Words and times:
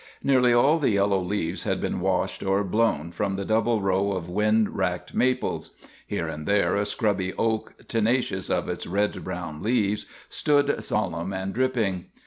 Nearly 0.23 0.51
all 0.51 0.79
the 0.79 0.89
yellow 0.89 1.19
leaves 1.19 1.63
had 1.63 1.79
been 1.79 1.99
washed 1.99 2.41
or 2.41 2.63
blown 2.63 3.11
from 3.11 3.35
the 3.35 3.45
double 3.45 3.81
row 3.81 4.13
of 4.13 4.27
wind 4.27 4.75
wracked 4.75 5.13
maples; 5.13 5.75
here 6.07 6.27
and 6.27 6.47
there 6.47 6.75
a 6.75 6.87
scrubby 6.87 7.35
oak, 7.35 7.75
tenacious 7.87 8.49
of 8.49 8.67
its 8.67 8.87
red 8.87 9.23
brown 9.23 9.61
leaves, 9.61 10.07
stood 10.27 10.83
solemn 10.83 11.31
and 11.33 11.53
dripping. 11.53 12.05